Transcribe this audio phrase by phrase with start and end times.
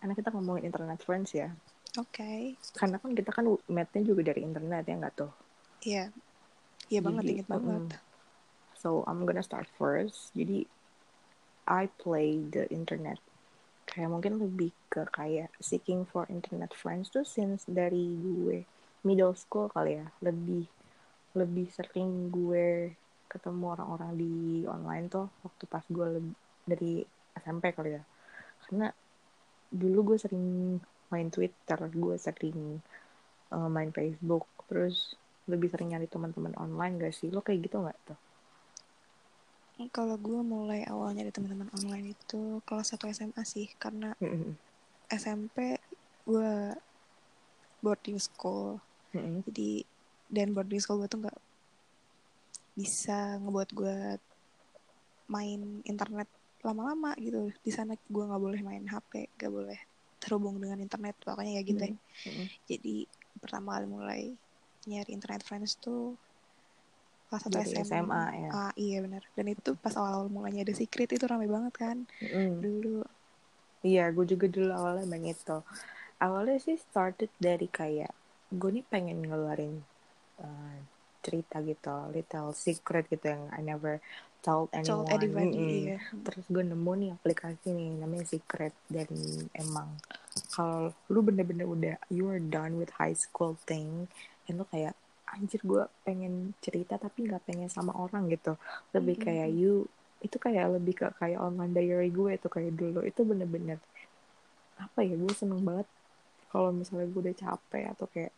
[0.00, 1.52] karena kita ngomongin internet friends ya.
[1.98, 2.22] Oke.
[2.22, 2.78] Okay.
[2.78, 5.32] karena kan kita kan matnya juga dari internet ya nggak tuh?
[5.84, 6.04] Iya.
[6.90, 7.86] Iya banget inget banget.
[7.86, 7.98] Mm,
[8.74, 10.34] so I'm gonna start first.
[10.34, 10.66] Jadi
[11.70, 13.18] I play the internet.
[13.86, 18.66] Kayak mungkin lebih ke kayak seeking for internet friends tuh since dari gue
[19.06, 20.06] middle school kali ya.
[20.22, 20.66] Lebih
[21.38, 22.94] lebih sering gue
[23.30, 26.34] ketemu orang-orang di online tuh waktu pas gue lebih,
[26.66, 26.92] dari
[27.38, 28.02] SMP kali ya.
[28.66, 28.90] Karena
[29.70, 30.78] dulu gue sering
[31.10, 32.78] main Twitter gue sering
[33.54, 35.14] uh, main Facebook terus
[35.50, 38.18] lebih sering nyari teman-teman online gak sih lo kayak gitu nggak tuh
[39.88, 44.52] kalau gue mulai awalnya di teman-teman online itu kelas 1 SMA sih karena mm -hmm.
[45.08, 45.80] SMP
[46.28, 46.76] gue
[47.80, 48.76] boarding school
[49.16, 49.38] mm -hmm.
[49.48, 49.70] jadi
[50.28, 51.40] dan boarding school gue tuh nggak
[52.76, 53.98] bisa ngebuat gue
[55.32, 56.28] main internet
[56.60, 59.80] lama-lama gitu di sana gue nggak boleh main HP gak boleh
[60.20, 62.46] terhubung dengan internet pokoknya ya gitu mm -hmm.
[62.68, 62.96] jadi
[63.40, 64.22] pertama kali mulai
[64.88, 66.16] nyari internet friends tuh
[67.30, 68.50] kelas satu SMA, SMA ya.
[68.50, 69.22] Ah, iya benar.
[69.38, 71.96] Dan itu pas awal-awal mulanya ada secret itu ramai banget kan.
[72.18, 72.58] Mm.
[72.58, 73.06] Dulu.
[73.86, 75.62] Iya, gue juga dulu awalnya main itu.
[76.18, 78.10] Awalnya sih started dari kayak
[78.50, 79.78] gue nih pengen ngeluarin
[80.42, 80.76] uh,
[81.22, 84.02] cerita gitu, little secret gitu yang I never
[84.40, 85.04] told anyone.
[85.04, 85.80] Told anybody, mm -hmm.
[85.84, 85.98] iya.
[86.26, 89.08] Terus gue nemu nih aplikasi nih namanya Secret dan
[89.56, 89.88] emang
[90.54, 94.08] kalau lu bener-bener udah you are done with high school thing,
[94.48, 94.96] and lu kayak
[95.30, 98.58] anjir gue pengen cerita tapi nggak pengen sama orang gitu
[98.90, 99.26] lebih mm -hmm.
[99.30, 99.86] kayak you
[100.20, 103.80] itu kayak lebih ke kayak online diary gue itu kayak dulu itu bener-bener
[104.76, 105.88] apa ya gue seneng banget
[106.52, 108.32] kalau misalnya gue udah capek atau kayak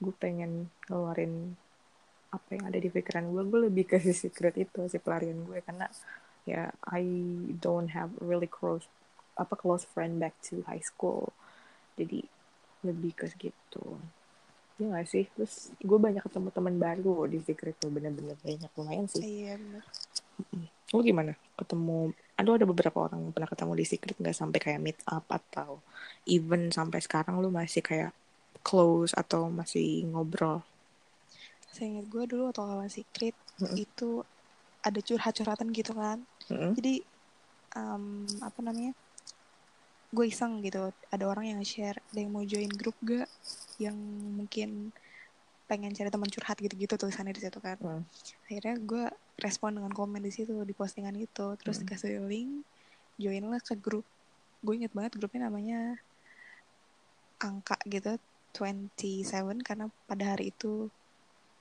[0.00, 1.56] gue pengen ngeluarin
[2.36, 5.64] apa yang ada di pikiran gue gue lebih ke si secret itu si pelarian gue
[5.64, 5.88] karena
[6.44, 7.02] ya I
[7.58, 8.86] don't have really close
[9.36, 11.32] apa close friend back to high school
[11.96, 12.22] jadi
[12.84, 13.98] lebih ke segitu
[14.76, 15.24] Iya gak sih?
[15.32, 19.24] Terus gue banyak ketemu teman baru di Secret tuh bener-bener banyak lumayan sih.
[19.24, 19.82] Iya bener.
[20.92, 21.32] Lo gimana?
[21.56, 25.24] Ketemu, aduh ada beberapa orang yang pernah ketemu di Secret gak sampai kayak meet up
[25.32, 25.80] atau
[26.28, 28.12] even sampai sekarang lu masih kayak
[28.60, 30.60] close atau masih ngobrol?
[31.76, 33.76] Saya ingat gue dulu atau kawan Secret mm -hmm.
[33.76, 34.24] itu
[34.80, 36.24] ada curhat-curhatan gitu kan.
[36.48, 36.70] Mm -hmm.
[36.80, 36.94] Jadi
[37.76, 38.96] um, apa namanya?
[40.16, 43.26] gue iseng gitu ada orang yang share ada yang mau join grup gak
[43.82, 43.96] yang
[44.38, 44.94] mungkin
[45.66, 48.02] pengen cari teman curhat gitu-gitu tulisannya di situ kan hmm.
[48.46, 49.04] akhirnya gue
[49.42, 51.86] respon dengan komen di situ di postingan itu terus hmm.
[51.90, 52.62] kasih link
[53.18, 54.06] join lah ke grup
[54.62, 55.98] gue inget banget grupnya namanya
[57.42, 58.16] angka gitu
[58.54, 59.26] 27
[59.66, 60.88] karena pada hari itu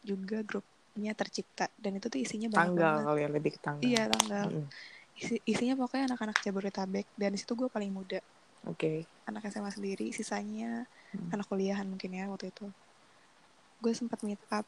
[0.06, 3.08] juga grupnya tercipta dan itu tuh isinya banyak tanggal banget.
[3.10, 4.68] kali ya lebih ke tanggal iya tanggal hmm.
[5.16, 8.20] Isi, isinya pokoknya anak-anak Jabodetabek dan di situ gue paling muda
[8.66, 9.06] Oke.
[9.06, 9.30] Okay.
[9.30, 11.34] Anak SMA sendiri, sisanya hmm.
[11.34, 12.66] anak kuliahan mungkin ya waktu itu.
[13.78, 14.66] Gue sempat meet up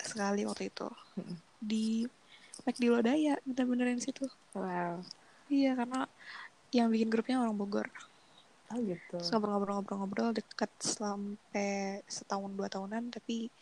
[0.00, 0.88] sekali waktu itu
[1.20, 1.36] hmm.
[1.60, 2.08] di
[2.64, 4.24] di Lodaya, bener-bener di situ.
[4.56, 5.04] Wow.
[5.52, 6.08] Iya karena
[6.72, 7.88] yang bikin grupnya orang Bogor.
[8.72, 9.20] Oh gitu.
[9.20, 13.52] Ngobrol-ngobrol-ngobrol dekat sampai setahun dua tahunan, tapi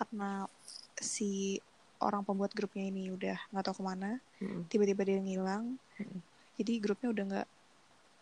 [0.00, 0.48] karena
[0.96, 1.60] si
[2.00, 4.72] orang pembuat grupnya ini udah nggak tahu ke mana, hmm.
[4.72, 6.20] tiba-tiba dia ngilang, hmm.
[6.56, 7.48] jadi grupnya udah nggak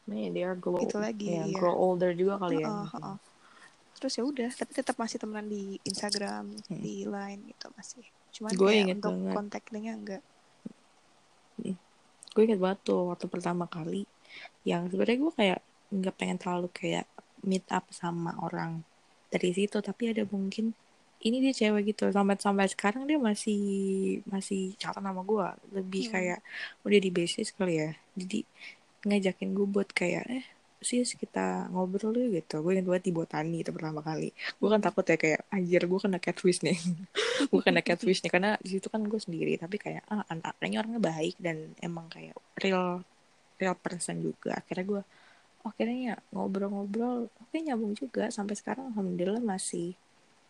[0.09, 1.53] Nih, dia grow, itu lagi ya, ya.
[1.53, 2.69] grow older juga kali ya.
[2.73, 3.17] Uh, uh, uh.
[3.93, 6.81] Terus ya udah, tapi tetap masih temenan di Instagram, hmm.
[6.81, 8.05] di Line gitu masih.
[8.33, 9.35] Cuman gue kayak inget untuk banget.
[9.37, 10.23] kontaknya enggak.
[11.61, 11.77] Hmm.
[12.33, 14.09] Gue inget banget tuh waktu pertama kali
[14.65, 17.05] yang sebenarnya gue kayak nggak pengen terlalu kayak
[17.45, 18.85] meet up sama orang
[19.29, 20.73] dari situ tapi ada mungkin
[21.19, 23.61] ini dia cewek gitu sampai sampai sekarang dia masih
[24.31, 26.13] masih catat nama gue lebih hmm.
[26.15, 26.41] kayak
[26.87, 27.91] udah di basis kali ya.
[28.15, 28.47] Jadi
[29.07, 30.47] ngajakin gue buat kayak eh
[30.79, 32.63] sih kita ngobrol dulu gitu.
[32.63, 34.31] Gue ingat buat di botani itu pertama kali.
[34.63, 36.79] Gue kan takut ya kayak anjir gue kena catfish nih.
[37.51, 41.03] Gue kena catfish nih karena di situ kan gue sendiri tapi kayak ah anak-anaknya orangnya
[41.03, 43.03] baik dan emang kayak real
[43.59, 44.59] real person juga.
[44.59, 45.03] Akhirnya gue
[45.67, 47.27] oh, akhirnya ya ngobrol-ngobrol.
[47.43, 48.31] Oke nyambung juga.
[48.31, 49.99] Sampai sekarang alhamdulillah masih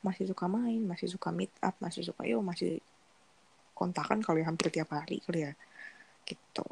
[0.03, 2.79] masih suka main masih suka meet up masih suka yo masih
[3.75, 5.53] kontakan kali ya, hampir tiap hari kali ya
[6.27, 6.67] gitu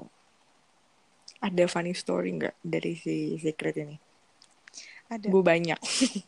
[1.42, 3.96] ada funny story nggak dari si secret ini
[5.10, 5.78] ada gue banyak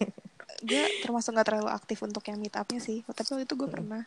[0.69, 3.77] gue termasuk nggak terlalu aktif untuk yang meet upnya sih tapi waktu itu gue hmm.
[3.79, 4.03] pernah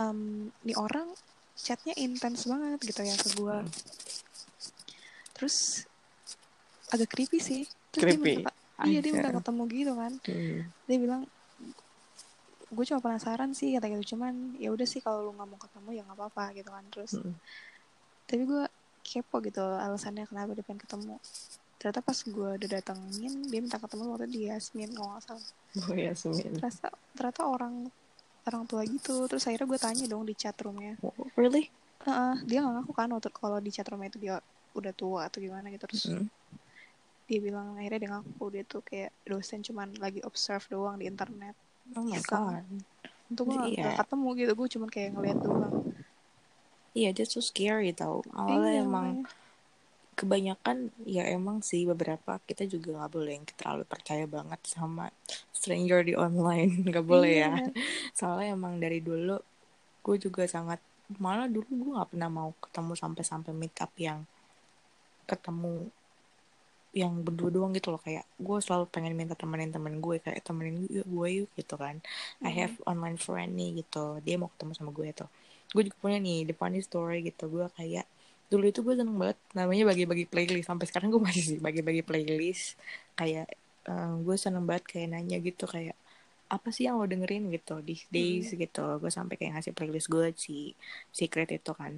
[0.00, 1.08] um, nih orang
[1.56, 3.72] chatnya intens banget gitu ya ke gue hmm.
[5.36, 5.84] terus
[6.92, 7.62] agak creepy sih
[7.92, 8.20] terus creepy.
[8.20, 8.52] dia minta
[8.88, 10.58] iya dia minta ketemu gitu kan hmm.
[10.88, 11.22] dia bilang
[12.72, 14.16] gue cuma penasaran sih kata gitu.
[14.16, 16.84] Cuman ya udah sih kalau lu nggak mau ketemu ya nggak apa-apa gitu kan.
[16.88, 17.34] Terus hmm.
[18.24, 18.64] tapi gue
[19.04, 21.14] kepo gitu alasannya kenapa dia pengen ketemu.
[21.76, 25.46] Ternyata pas gue udah datengin dia minta ketemu waktu di Yasmin kalau nggak salah.
[25.84, 26.52] Oh Yasmin.
[26.56, 27.74] Ternyata ternyata orang
[28.48, 29.28] orang tua gitu.
[29.28, 30.96] Terus akhirnya gue tanya dong di chat roomnya.
[31.04, 31.68] Oh, really?
[32.02, 34.40] Uh, dia nggak ngaku kan waktu kalau di chat roomnya itu dia
[34.72, 35.84] udah tua atau gimana gitu.
[35.84, 36.26] Terus mm.
[37.28, 41.54] dia bilang akhirnya dia ngaku dia tuh kayak dosen cuman lagi observe doang di internet
[41.96, 42.64] oh my god.
[43.32, 43.96] Untuk gue yeah.
[43.96, 45.74] gak ketemu gitu gue cuman kayak ngeliat doang.
[46.92, 48.20] Iya yeah, just so scary tau.
[48.36, 49.24] Awalnya iya, emang
[50.12, 55.08] kebanyakan ya emang sih beberapa kita juga nggak boleh yang terlalu percaya banget sama
[55.56, 56.70] stranger di online.
[56.92, 57.56] Nggak boleh yeah.
[57.56, 57.72] ya
[58.12, 59.40] soalnya emang dari dulu
[60.02, 60.82] gue juga sangat
[61.16, 64.24] malah dulu gue nggak pernah mau ketemu sampai-sampai meet up yang
[65.24, 65.88] ketemu
[66.92, 70.84] yang berdua doang gitu loh kayak gue selalu pengen minta temenin temen gue kayak temenin
[70.84, 72.44] gue, gue yuk gitu kan mm.
[72.44, 72.58] I hmm.
[72.60, 75.28] have online friend nih gitu dia mau ketemu sama gue tuh
[75.72, 78.04] gue juga punya nih the funny story gitu gue kayak
[78.52, 82.76] dulu itu gue seneng banget namanya bagi-bagi playlist sampai sekarang gue masih sih bagi-bagi playlist
[83.16, 83.48] kayak
[83.88, 85.96] um, gue seneng banget kayak nanya gitu kayak
[86.52, 88.68] apa sih yang lo dengerin gitu di days mm.
[88.68, 90.76] gitu gue sampai kayak ngasih playlist gue si
[91.08, 91.96] secret itu kan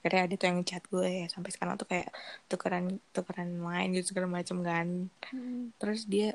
[0.00, 2.08] akhirnya ada tuh yang chat gue ya sampai sekarang tuh kayak
[2.48, 4.88] tukeran tukeran main gitu segala macem kan.
[5.28, 5.76] Hmm.
[5.76, 6.32] terus dia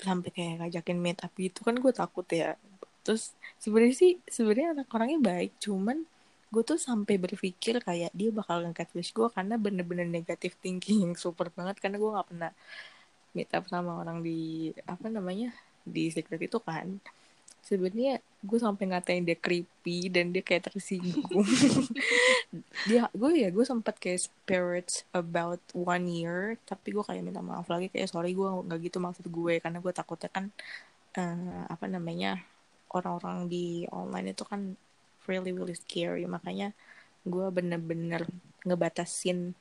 [0.00, 2.56] sampai kayak ngajakin meet up gitu kan gue takut ya.
[3.04, 6.08] Terus sebenarnya sih sebenarnya anak orangnya baik cuman
[6.50, 11.76] gue tuh sampai berpikir kayak dia bakal nge-catfish gue karena bener-bener negatif thinking super banget
[11.78, 12.52] karena gue nggak pernah
[13.36, 15.52] meet up sama orang di apa namanya
[15.84, 16.98] di secret itu kan.
[17.60, 21.44] Sebenarnya gue sampai ngatain dia creepy dan dia kayak tersinggung.
[22.88, 27.68] Dia gue ya gue sempat kayak spirits about one year tapi gue kayak minta maaf
[27.68, 30.44] lagi kayak sorry gue nggak gitu maksud gue karena gue takutnya kan
[31.20, 32.40] uh, apa namanya
[32.90, 34.72] orang-orang di online itu kan
[35.28, 36.24] really really scary.
[36.24, 36.72] Makanya
[37.28, 38.24] gue bener-bener
[38.64, 39.52] ngebatasin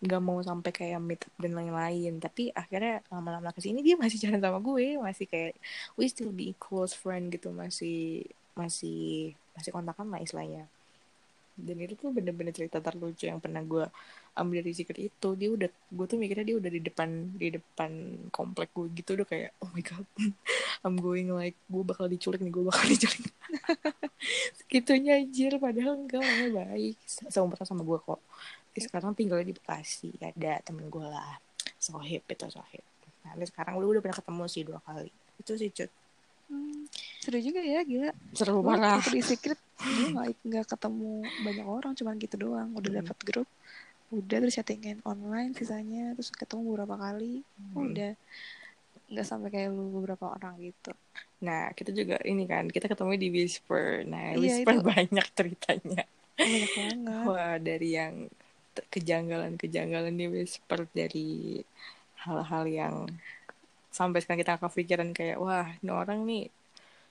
[0.00, 2.16] nggak mau sampai kayak meet up dan lain-lain.
[2.16, 5.54] Tapi akhirnya lama-lama ke sini dia masih jalan sama gue masih kayak
[6.00, 8.24] we still be close friend gitu masih
[8.56, 10.64] masih masih kontakan lah istilahnya.
[11.60, 13.84] Dan itu tuh bener-bener cerita terlucu yang pernah gue
[14.32, 15.28] ambil dari secret itu.
[15.36, 17.90] Dia udah gue tuh mikirnya dia udah di depan di depan
[18.32, 20.08] komplek gue gitu udah kayak oh my god
[20.84, 23.28] I'm going like gue bakal diculik nih gue bakal diculik.
[24.64, 26.24] Segitunya anjir padahal enggak
[26.56, 26.96] baik.
[27.04, 28.20] Sama sama gue kok
[28.78, 31.42] sekarang tinggal di Bekasi ada temen gue lah
[31.80, 32.84] Sohib itu Sohib.
[33.24, 35.10] Nah sekarang lu udah pernah ketemu sih dua kali.
[35.40, 35.90] Itu sih cut.
[36.50, 36.86] Hmm,
[37.22, 38.10] seru juga ya gila.
[38.36, 42.68] Seru banget di secret gue nggak nggak ketemu banyak orang cuman gitu doang.
[42.76, 43.00] Udah hmm.
[43.02, 43.48] dapat grup
[44.10, 47.46] udah terus chattingan online sisanya terus ketemu beberapa kali.
[47.56, 47.90] Hmm.
[47.90, 48.12] udah
[49.10, 50.94] nggak sampai kayak lu beberapa orang gitu.
[51.42, 54.06] Nah kita juga ini kan kita ketemu di Whisper.
[54.06, 54.86] Nah iya, Whisper itu.
[54.94, 56.02] banyak ceritanya.
[56.38, 57.24] Banyak banget.
[57.26, 58.14] Wah dari yang
[58.88, 61.60] kejanggalan-kejanggalan di whisper dari
[62.24, 62.94] hal-hal yang
[63.90, 66.46] sampai sekarang kita kepikiran kayak wah ini orang nih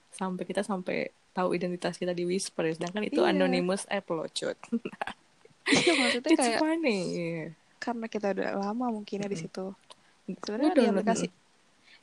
[0.10, 3.36] sampai kita sampai tahu identitas kita di whisper sedangkan itu iya.
[3.36, 4.57] anonymous app loh cut
[5.69, 7.01] iya maksudnya It's kayak funny.
[7.77, 9.44] karena kita udah lama mungkinnya mm -hmm.
[9.44, 9.65] di situ
[10.45, 11.27] sebenarnya di aplikasi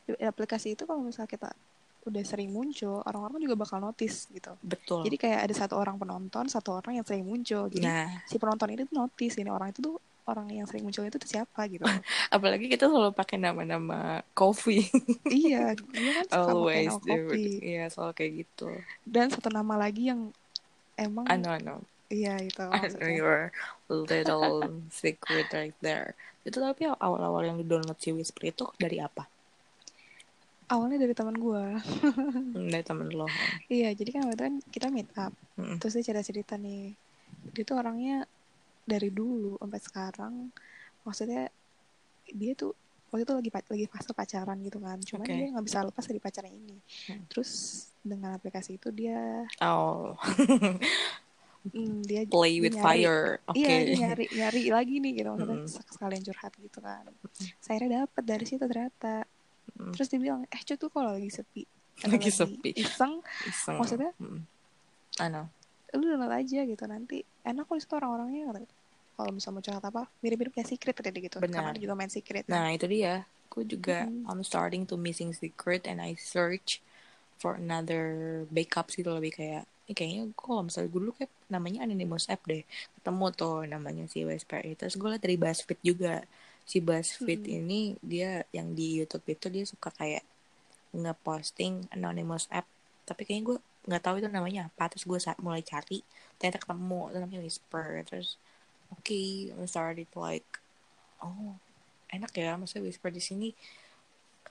[0.07, 1.49] di aplikasi itu kalau misalnya kita
[2.07, 4.55] udah sering muncul orang-orang juga bakal notice gitu.
[4.63, 5.03] Betul.
[5.03, 7.67] Jadi kayak ada satu orang penonton satu orang yang sering muncul.
[7.67, 8.23] Jadi nah.
[8.23, 11.27] si penonton ini tuh notice ini orang itu tuh orang yang sering muncul itu tuh
[11.27, 11.83] siapa gitu.
[12.35, 14.87] Apalagi kita selalu pakai nama-nama coffee.
[15.27, 16.25] Iya dia kan?
[16.31, 17.53] Suka always nama coffee.
[17.63, 18.67] iya selalu kayak gitu.
[19.03, 20.31] Dan satu nama lagi yang
[20.99, 21.79] emang I know I know.
[22.07, 22.63] Iya itu.
[22.71, 23.51] I know your
[23.91, 26.15] little secret right there.
[26.47, 29.27] Itu tapi awal-awal yang lu download si Whisper itu dari apa?
[30.67, 33.27] Awalnya dari teman gue hmm, dari teman lo.
[33.71, 35.33] Iya jadi kan waktu kan kita meet up.
[35.55, 35.79] Hmm.
[35.79, 36.93] terus dia cerita cerita nih.
[37.55, 38.27] Dia tuh orangnya
[38.83, 40.33] dari dulu sampai sekarang
[41.07, 41.47] maksudnya
[42.27, 42.75] dia tuh
[43.07, 44.99] waktu itu lagi lagi fase pacaran gitu kan.
[44.99, 45.35] Cuman okay.
[45.35, 46.77] dia nggak bisa lepas dari pacarnya ini.
[47.07, 47.23] Hmm.
[47.31, 47.51] terus
[48.03, 50.15] dengan aplikasi itu dia oh.
[51.67, 53.43] Hmm, dia play with nyari, fire.
[53.51, 53.91] Okay.
[53.91, 55.29] iya nyari nyari lagi nih gitu.
[55.35, 55.91] Maksudnya hmm.
[55.91, 57.03] sekalian curhat gitu kan.
[57.59, 59.27] Saya dapet dari situ ternyata
[59.77, 59.93] mm.
[59.93, 61.63] terus dia bilang eh cuy tuh kalau lagi sepi.
[62.03, 62.71] Lagi, lagi sepi.
[62.77, 63.77] iseng, iseng.
[63.77, 64.41] maksudnya mm.
[65.17, 65.49] I know.
[65.97, 67.25] Lu download aja gitu nanti.
[67.41, 68.67] Enak kok itu orang-orangnya
[69.17, 71.41] kalau misalnya mau curhat apa mirip-mirip kayak secret tadi gitu.
[71.41, 71.73] Benar.
[71.73, 72.45] karena juga main secret.
[72.45, 73.25] Nah itu dia.
[73.49, 74.29] Aku juga mm.
[74.29, 76.83] I'm starting to missing secret and I search
[77.41, 81.79] for another backup sih lebih kayak eh, kayaknya gue kalau misalnya gue dulu kayak namanya
[81.87, 82.61] Anonymous app deh.
[83.01, 86.21] Ketemu tuh namanya si WSPR terus gue liat dari BuzzFeed juga
[86.67, 87.57] si BuzzFeed hmm.
[87.63, 90.27] ini dia yang di YouTube itu dia suka kayak
[90.91, 92.67] ngeposting anonymous app.
[93.07, 93.57] Tapi kayaknya gue
[93.87, 94.91] nggak tahu itu namanya apa.
[94.91, 96.03] Terus gue saat mulai cari
[96.35, 97.87] ternyata ketemu itu namanya Whisper.
[98.03, 98.35] Terus
[98.91, 100.47] oke okay, I started like
[101.23, 101.55] oh
[102.11, 103.49] enak ya maksudnya whisper di sini.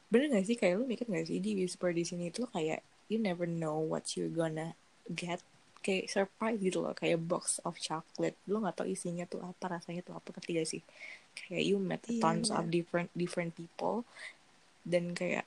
[0.08, 0.56] Bener gak sih?
[0.56, 2.80] Kayak lu mikir gak sih di whisper di sini itu kayak
[3.12, 4.72] you never know what you gonna
[5.12, 5.44] get.
[5.84, 8.34] Kayak surprise gitu loh kayak box of chocolate.
[8.48, 10.82] Lu nggak tahu isinya tuh apa rasanya tuh apa ngerti gak sih
[11.36, 14.08] kayak you met iya, tons of different different people
[14.82, 15.44] dan kayak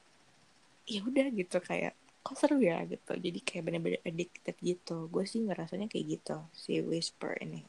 [0.86, 3.16] ya udah gitu kayak kok seru ya gitu.
[3.16, 5.08] Jadi kayak bener-bener addicted gitu.
[5.10, 7.64] Gue sih ngerasanya kayak gitu si whisper ini.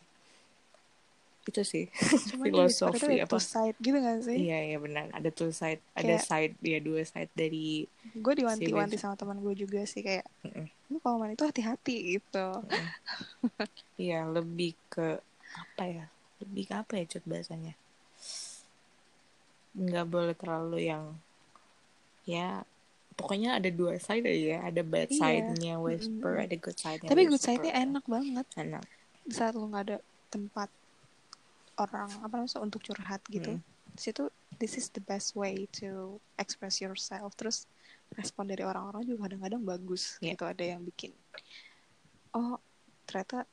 [1.47, 1.89] Itu sih
[2.45, 3.31] filosofi apa.
[3.31, 4.37] two side gitu gak sih?
[4.37, 5.09] Iya iya benar.
[5.15, 7.87] Ada two side kayak, ada side ya dua side dari
[8.17, 10.67] gue diwanti-wanti si sama teman gue juga sih kayak mm -mm.
[10.91, 12.47] lu kalau main itu hati-hati gitu.
[14.01, 15.21] Iya mm lebih ke
[15.55, 16.05] apa ya?
[16.41, 17.77] Lebih ke apa ya cut bahasanya
[19.75, 21.15] nggak boleh terlalu yang
[22.27, 22.63] ya
[23.15, 25.19] pokoknya ada dua side ya ada bad iya.
[25.21, 27.33] side-nya whisper mm ada good side-nya tapi whisper.
[27.37, 28.85] good side-nya enak banget enak
[29.29, 29.97] saat lu nggak ada
[30.33, 30.71] tempat
[31.79, 33.63] orang apa namanya untuk curhat gitu hmm.
[33.95, 37.69] situ this is the best way to express yourself terus
[38.17, 40.35] respon dari orang-orang juga kadang-kadang bagus yeah.
[40.35, 41.15] gitu ada yang bikin
[42.35, 42.59] oh
[43.07, 43.47] ternyata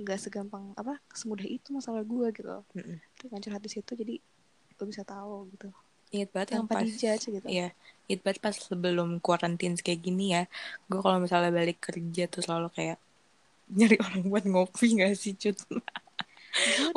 [0.00, 2.96] nggak segampang apa semudah itu masalah gue gitu mm -mm.
[3.20, 4.16] dengan curhat di situ jadi
[4.80, 5.68] lo bisa tahu gitu
[6.10, 7.46] Ingat banget yang pas dijudge, gitu.
[7.46, 7.70] Iya,
[8.10, 10.50] ingat banget pas sebelum kuarantin kayak gini ya.
[10.90, 12.98] Gue kalau misalnya balik kerja tuh selalu kayak
[13.70, 15.58] nyari orang buat ngopi gak sih cut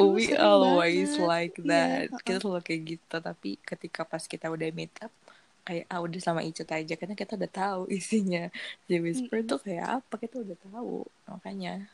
[0.01, 1.29] we always banget.
[1.29, 2.21] like iya, that yeah.
[2.25, 5.13] kita selalu kayak gitu tapi ketika pas kita udah meet up
[5.63, 8.51] kayak ah udah sama Icut aja karena kita udah tahu isinya
[8.89, 9.51] The Whisper mm -hmm.
[9.53, 11.87] tuh kayak apa kita udah tahu makanya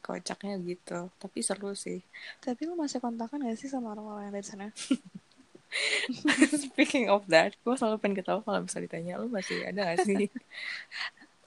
[0.00, 1.08] kocaknya gitu.
[1.20, 2.00] Tapi seru sih.
[2.42, 4.66] Tapi lu masih kontakan gak sih sama orang-orang yang dari sana?
[6.66, 10.26] Speaking of that gue selalu pengen ketawa kalau bisa ditanya lu masih ada gak sih?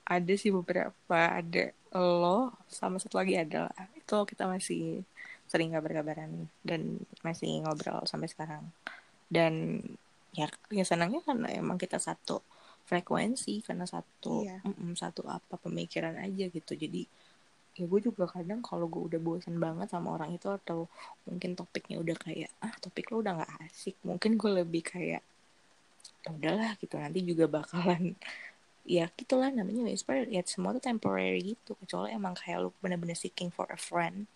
[0.03, 0.91] Ada sih beberapa.
[1.15, 3.87] Ada lo sama satu lagi ada lah.
[3.95, 4.99] Itu kita masih
[5.47, 8.67] sering kabar-kabaran dan masih ngobrol sampai sekarang.
[9.31, 9.79] Dan
[10.35, 12.43] ya ya senangnya karena emang kita satu
[12.83, 14.59] frekuensi karena satu iya.
[14.59, 16.73] mm -mm, satu apa pemikiran aja gitu.
[16.75, 17.07] Jadi
[17.73, 20.85] ya gue juga kadang kalau gue udah bosan banget sama orang itu atau
[21.25, 25.21] mungkin topiknya udah kayak ah topik lo udah nggak asik mungkin gue lebih kayak
[26.23, 26.95] ya udahlah gitu.
[26.95, 28.15] Nanti juga bakalan
[28.83, 31.75] ya gitulah namanya whisper ya semua tuh temporary gitu.
[31.83, 34.27] Kecuali emang kayak lo bener-bener seeking for a friend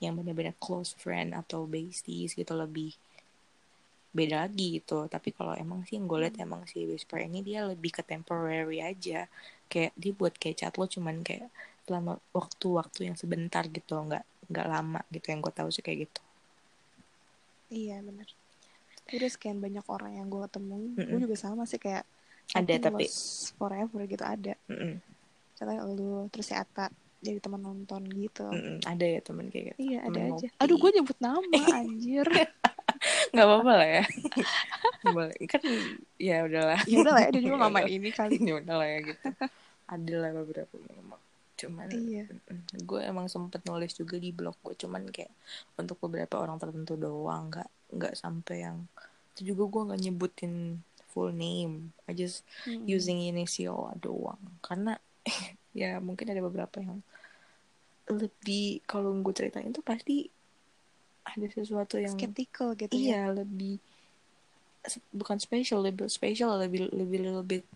[0.00, 2.96] yang benar-benar close friend atau besties gitu lebih
[4.16, 5.04] beda lagi gitu.
[5.08, 9.28] Tapi kalau emang sih gue liat emang si whisper ini dia lebih ke temporary aja.
[9.68, 11.52] Kayak dia buat kayak chat lo cuman kayak
[11.86, 16.20] selama waktu-waktu yang sebentar gitu nggak nggak lama gitu yang gue tahu sih kayak gitu.
[17.70, 18.26] Iya benar
[19.06, 21.06] udah sekian banyak orang yang gue ketemu mm -mm.
[21.14, 22.02] gue juga sama sih kayak
[22.54, 23.06] ada tapi
[23.54, 24.54] forever gitu ada.
[24.66, 24.92] Mm -mm.
[25.54, 26.90] contohnya lu terus si Ata
[27.22, 28.50] jadi teman nonton gitu.
[28.50, 29.78] Mm ada ya teman kayak gitu.
[29.82, 30.48] Iya ada aja.
[30.58, 32.26] aduh gue nyebut nama anjir.
[33.30, 34.04] Nggak apa-apa lah ya.
[35.16, 35.38] Boleh.
[35.46, 35.62] Kan
[36.18, 36.80] ya udahlah.
[36.86, 38.34] Ya udahlah ya dia juga nggak main ini kali.
[38.42, 39.22] Ya udahlah ya gitu.
[39.86, 40.74] Ada lah beberapa
[41.56, 42.28] cuman iya.
[42.76, 45.32] gue emang sempet nulis juga di blog gue cuman kayak
[45.80, 48.84] untuk beberapa orang tertentu doang nggak nggak sampai yang
[49.32, 50.54] itu juga gue nggak nyebutin
[51.08, 52.84] full name I just mm -hmm.
[52.92, 55.00] using initial doang karena
[55.80, 57.00] ya mungkin ada beberapa yang
[58.06, 60.28] lebih kalau gue ceritain tuh pasti
[61.26, 63.34] ada sesuatu yang skeptical gitu iya ya?
[63.34, 63.82] lebih
[65.10, 67.66] bukan special lebih special lebih lebih little bit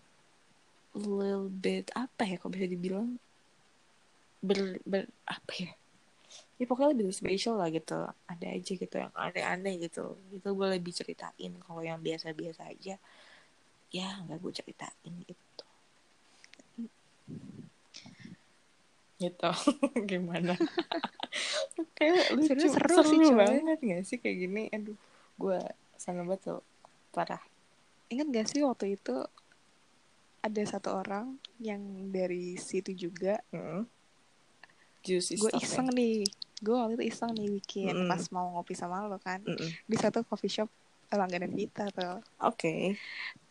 [0.95, 3.19] little bit apa ya kok bisa dibilang
[4.41, 5.71] ber, ber apa ya?
[6.61, 8.05] Ya pokoknya lebih special lah gitu.
[8.29, 10.17] Ada aja gitu yang aneh-aneh gitu.
[10.29, 11.53] Itu gue lebih ceritain.
[11.61, 12.97] Kalau yang biasa-biasa aja
[13.91, 15.65] ya nggak gue ceritain itu
[19.21, 19.49] gitu.
[20.09, 20.57] Gimana?
[21.93, 22.57] Kayak lucu.
[22.57, 24.63] Seru, seru, seru sih banget gak sih kayak gini?
[24.73, 24.97] Aduh
[25.37, 25.61] gue
[26.01, 26.57] sangat betul
[27.13, 27.41] parah.
[28.09, 29.15] Ingat gak sih waktu itu
[30.41, 33.85] ada satu orang yang dari situ juga mm.
[35.03, 36.23] Gue iseng nih
[36.61, 39.95] gue waktu itu iseng nih bikin mm pas mau ngopi sama lo kan mm di
[39.97, 40.69] satu coffee shop
[41.11, 42.95] langganan kita tuh oke okay.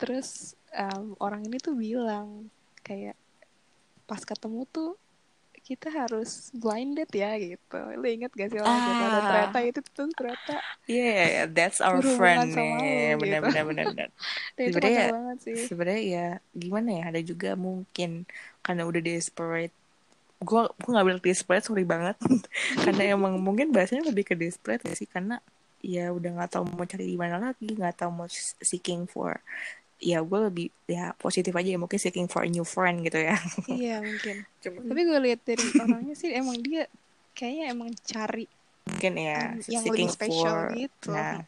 [0.00, 2.48] terus um, orang ini tuh bilang
[2.80, 3.18] kayak
[4.08, 4.96] pas ketemu tuh
[5.60, 7.78] kita harus blinded ya gitu.
[7.94, 9.22] Lu inget gak sih orang ah.
[9.22, 10.58] ternyata itu tuh ternyata
[10.90, 13.14] Yeah, yeah that's our friend nih.
[13.14, 13.46] Benar, gitu.
[13.46, 14.08] benar, benar, benar.
[14.58, 15.08] sebenarnya ya,
[15.70, 16.26] sebenarnya ya
[16.56, 17.02] gimana ya?
[17.14, 18.26] Ada juga mungkin
[18.66, 19.76] karena udah desperate.
[20.40, 22.16] Gue gue nggak bilang desperate, sorry banget.
[22.84, 25.38] karena emang mungkin bahasanya lebih ke ya sih karena
[25.80, 28.28] ya udah nggak tahu mau cari di mana lagi, nggak tahu mau
[28.60, 29.40] seeking for
[30.00, 33.36] ya gue lebih ya positif aja ya mungkin seeking for a new friend gitu ya.
[33.68, 34.36] Iya mungkin.
[34.64, 36.88] Cuman, tapi gue lihat dari orangnya sih emang dia
[37.36, 38.48] kayaknya emang cari
[38.88, 41.12] mungkin ya yang lebih spesial gitu.
[41.12, 41.44] nah.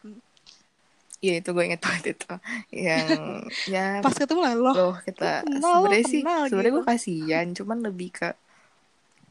[1.23, 2.33] Iya itu gue inget banget itu.
[2.71, 3.09] Yang
[3.75, 6.79] ya pas ketemu lah loh, loh kita sebenarnya sih sebenarnya gitu.
[6.79, 8.29] gue kasihan cuman lebih ke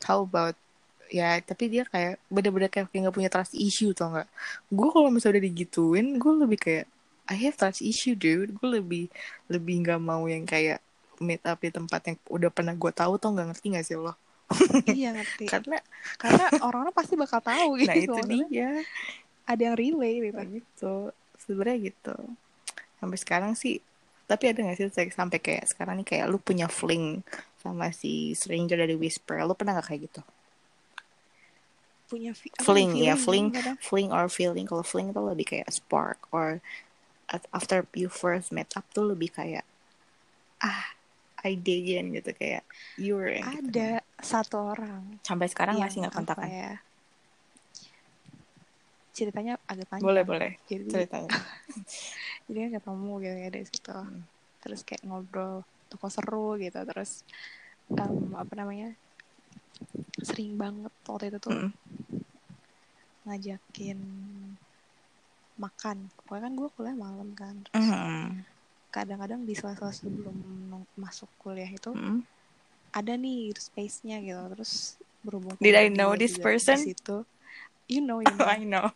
[0.05, 0.57] how about
[1.11, 4.29] ya tapi dia kayak bener-bener kayak nggak punya trust issue tau nggak?
[4.71, 6.85] Gue kalau misalnya udah digituin gue lebih kayak
[7.27, 8.55] I have trust issue dude.
[8.57, 9.05] Gue lebih
[9.51, 10.79] lebih nggak mau yang kayak
[11.21, 13.47] meet up di tempat yang udah pernah gue tahu tau nggak?
[13.53, 14.15] Ngerti gak sih lo?
[14.89, 15.45] Iya ngerti.
[15.53, 15.77] Karena
[16.17, 18.71] karena orang-orang pasti bakal tahu gitu nah itu dia.
[19.45, 20.39] Ada yang relay gitu.
[20.39, 20.93] Nah, gitu.
[21.39, 22.15] Sebenarnya gitu.
[22.99, 23.83] Sampai sekarang sih
[24.31, 27.19] tapi ada gak sih sampai kayak sekarang nih kayak lu punya fling
[27.61, 29.45] sama si stranger dari Whisper.
[29.45, 30.21] Lu pernah gak kayak gitu?
[32.09, 33.55] Punya fling ya fling.
[33.79, 34.67] fling or feeling.
[34.67, 36.59] Kalau fling itu lebih kayak spark or
[37.55, 39.63] after you first met up tuh lebih kayak
[40.59, 40.91] ah
[41.41, 42.67] I dig in gitu kayak
[42.99, 44.21] you're ada gitu.
[44.21, 45.23] satu orang.
[45.23, 46.73] Sampai sekarang masih nggak kontakan ya?
[49.15, 50.05] Ceritanya agak panjang.
[50.05, 50.51] Boleh boleh.
[50.69, 51.31] Jadi ceritanya.
[52.45, 53.93] Jadi kan ketemu gitu ya dari situ.
[53.95, 54.23] Hmm.
[54.61, 57.27] terus kayak ngobrol toko seru gitu terus
[57.91, 58.95] um, apa namanya
[60.23, 61.71] sering banget waktu itu tuh hmm.
[63.27, 63.99] ngajakin
[65.59, 68.47] makan pokoknya kan gue kuliah malam kan terus hmm.
[68.89, 70.35] kadang-kadang di sela-sela sebelum
[70.95, 72.23] masuk kuliah itu hmm.
[72.95, 76.81] ada nih space-nya gitu terus berhubung Did I know this person?
[76.81, 77.27] Situ
[77.91, 78.87] you know you know I know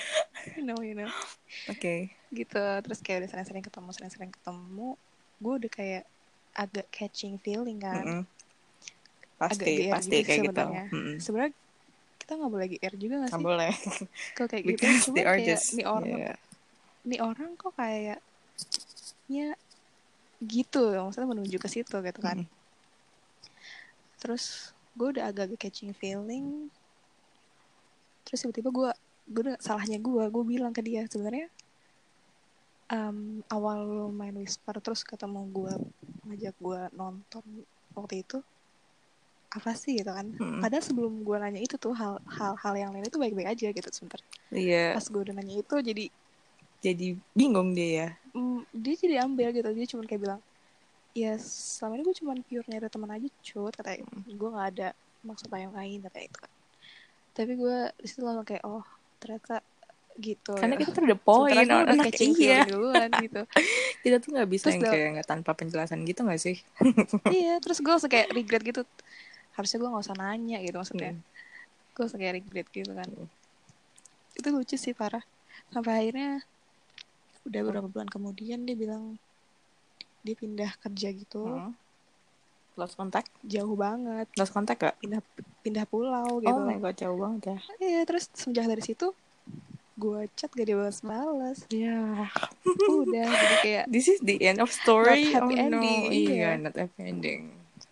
[0.56, 1.08] you know you know
[1.72, 2.12] oke okay.
[2.28, 5.00] gitu terus kayak udah sering-sering ketemu sering-sering ketemu
[5.40, 6.04] gue udah kayak
[6.52, 8.24] agak catching feeling kan mm -hmm.
[9.40, 11.16] pasti agak pasti kayak gitu mm -hmm.
[11.18, 11.52] sebenarnya
[12.22, 13.72] kita nggak boleh GR juga gak sih nggak boleh
[14.38, 16.36] kalau kayak gitu cuma kayak just, nih orang yeah.
[17.02, 18.18] nih orang kok kayak
[19.26, 19.48] ya
[20.42, 22.60] gitu maksudnya menuju ke situ gitu kan mm -hmm.
[24.22, 26.68] terus gue udah agak-agak catching feeling
[28.28, 28.90] terus tiba-tiba gue
[29.32, 31.48] gue salahnya gue gue bilang ke dia sebenarnya
[32.92, 35.74] um, awal lo main whisper terus ketemu gue
[36.26, 37.44] ngajak gue nonton
[37.94, 38.38] waktu itu
[39.52, 40.64] apa sih gitu kan hmm.
[40.64, 43.88] padahal sebelum gue nanya itu tuh hal hal hal yang lain itu baik-baik aja gitu
[43.92, 44.96] sebentar iya yeah.
[44.96, 46.04] pas gue udah nanya itu jadi
[46.82, 50.40] jadi bingung dia ya mm, dia jadi ambil gitu dia cuma kayak bilang
[51.12, 54.32] ya selama ini gue cuma pure nyari teman aja cut katanya hmm.
[54.32, 54.88] gue nggak ada
[55.22, 56.52] maksud yang lain kayak itu kan
[57.32, 58.84] tapi gue di situ langsung kayak oh
[59.20, 59.60] ternyata
[60.18, 60.52] gitu.
[60.56, 62.64] Karena kita tuh udah poin udah anak iya.
[62.68, 63.42] duluan gitu.
[64.02, 66.56] Kita tuh nggak bisa terus yang kayak nggak tanpa penjelasan gitu gak sih?
[67.32, 68.82] Iya terus gue langsung kayak regret gitu.
[69.56, 71.12] Harusnya gue nggak usah nanya gitu maksudnya.
[71.16, 71.24] Hmm.
[71.92, 73.08] gue langsung kayak regret gitu kan.
[73.08, 73.28] Hmm.
[74.32, 75.24] itu lucu sih parah.
[75.68, 76.40] Sampai akhirnya
[77.44, 79.20] udah beberapa bulan kemudian dia bilang
[80.24, 81.44] dia pindah kerja gitu.
[81.44, 81.76] Hmm.
[82.80, 83.28] Lost contact?
[83.44, 84.26] Jauh banget.
[84.40, 85.20] Lost contact gak pindah
[85.62, 87.58] pindah pulau gitu oh my god jauh banget ya.
[87.78, 89.12] Iya terus semenjak dari situ
[89.98, 92.28] gue chat gak dibalas-balas ya yeah.
[92.88, 96.12] udah jadi kayak this is the end of story not happy oh, ending no.
[96.12, 97.42] iya yeah, not happy ending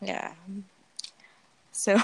[0.01, 0.33] yeah
[1.71, 1.97] so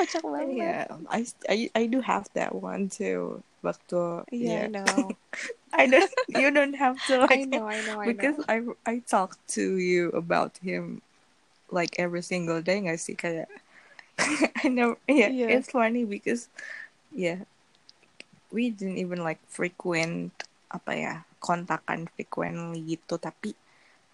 [0.00, 0.82] kocak banget yeah
[1.12, 4.68] I, I I do have that one too waktu yeah, yeah.
[4.68, 5.12] I know
[5.74, 6.10] I don't.
[6.28, 7.18] You don't have to.
[7.26, 7.66] Like, I know.
[7.66, 8.00] I know.
[8.00, 8.78] I because know.
[8.86, 11.02] I I talk to you about him
[11.70, 12.86] like every single day.
[12.88, 13.50] I see kayak
[14.64, 14.96] I know.
[15.08, 16.48] Yeah, yeah, it's funny because
[17.10, 17.42] yeah,
[18.54, 20.30] we didn't even like frequent
[20.70, 23.18] apa ya kontakan frequently gitu.
[23.18, 23.52] Tapi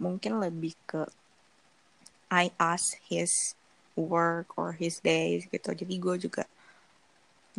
[0.00, 1.04] mungkin lebih ke
[2.32, 3.52] I ask his
[3.94, 5.76] work or his days gitu.
[5.76, 6.48] Jadi gue juga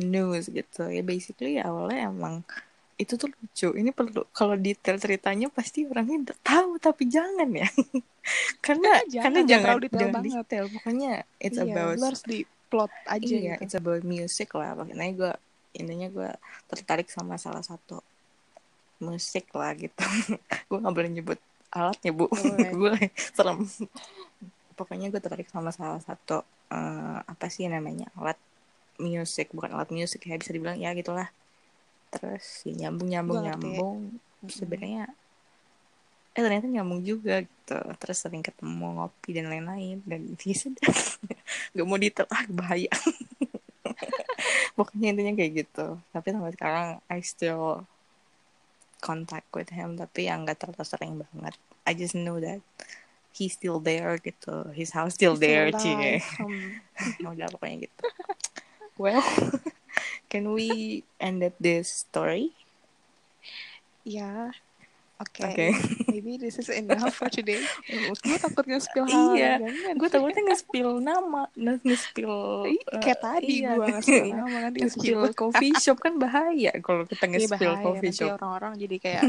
[0.01, 0.89] news gitu.
[0.89, 2.41] Ya basically awalnya emang
[2.97, 3.69] itu tuh lucu.
[3.77, 7.69] Ini perlu kalau detail ceritanya pasti orangnya udah tahu tapi jangan ya.
[8.65, 10.65] Karena jangan, karena jangan jangan detail, jangan detail.
[10.69, 12.39] Pokoknya it's iya, about harus di
[12.69, 13.63] plot aja iya gitu.
[13.65, 14.77] it's about music lah.
[14.77, 15.33] Makanya gue
[15.71, 16.29] intinya gue
[16.67, 18.03] tertarik sama salah satu
[19.01, 19.97] musik lah gitu.
[20.69, 21.39] Gue nggak boleh nyebut
[21.73, 22.29] alatnya bu.
[22.79, 23.65] Gue serem.
[24.77, 26.41] Pokoknya gue tertarik sama salah satu
[26.73, 28.39] uh, apa sih namanya alat
[28.97, 31.29] musik bukan alat musik ya bisa dibilang ya gitulah.
[32.13, 33.97] Terus ya nyambung nyambung nyambung
[34.47, 35.12] sebenarnya
[36.31, 37.77] eh ternyata nyambung juga gitu.
[37.99, 40.01] Terus sering ketemu ngopi dan lain-lain.
[40.07, 40.89] Dan ya sudah
[41.77, 42.91] nggak mau detail ah bahaya
[44.77, 47.85] pokoknya intinya kayak gitu tapi sampai sekarang I still
[49.01, 52.61] contact with him tapi yang nggak terlalu sering banget I just know that
[53.33, 56.77] he's still there gitu his house still he's there cie um.
[57.33, 58.05] udah pokoknya gitu
[59.01, 59.23] well
[60.31, 62.55] Can we end this story?
[64.07, 64.55] Ya.
[65.21, 65.69] Oke, okay.
[65.69, 65.71] okay.
[66.10, 67.62] maybe this is enough for today.
[68.25, 69.62] gue takut nge-spill hal iya,
[69.93, 73.77] gue takutnya nge-spill nama, nge-spill uh, kayak tadi iya.
[73.77, 78.13] gue nge-spill nama nanti nge-spill coffee shop kan bahaya kalau kita iya, nge-spill iya, coffee
[78.17, 78.41] shop.
[78.41, 79.21] orang-orang jadi kayak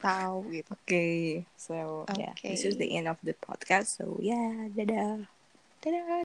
[0.00, 0.72] tahu gitu.
[0.72, 1.20] Oke, okay.
[1.60, 2.32] so okay.
[2.32, 4.00] yeah, this is the end of the podcast.
[4.00, 5.28] So yeah, dadah.
[5.84, 6.08] Dadah.